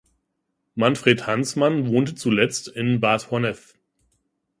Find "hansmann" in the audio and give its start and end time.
1.27-1.89